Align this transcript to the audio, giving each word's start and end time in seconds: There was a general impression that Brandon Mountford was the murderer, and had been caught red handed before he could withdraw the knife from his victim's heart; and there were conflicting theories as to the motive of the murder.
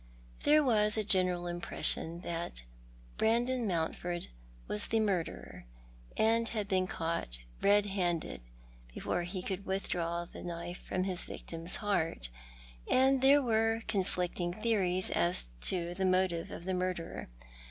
There 0.41 0.63
was 0.63 0.97
a 0.97 1.03
general 1.03 1.45
impression 1.45 2.21
that 2.21 2.63
Brandon 3.19 3.67
Mountford 3.67 4.29
was 4.67 4.87
the 4.87 4.99
murderer, 4.99 5.67
and 6.17 6.49
had 6.49 6.67
been 6.67 6.87
caught 6.87 7.37
red 7.61 7.85
handed 7.85 8.41
before 8.95 9.21
he 9.25 9.43
could 9.43 9.67
withdraw 9.67 10.25
the 10.25 10.41
knife 10.41 10.79
from 10.81 11.03
his 11.03 11.25
victim's 11.25 11.75
heart; 11.75 12.29
and 12.89 13.21
there 13.21 13.43
were 13.43 13.83
conflicting 13.87 14.53
theories 14.55 15.11
as 15.11 15.49
to 15.69 15.93
the 15.93 16.03
motive 16.05 16.49
of 16.49 16.63
the 16.65 16.73
murder. 16.73 17.29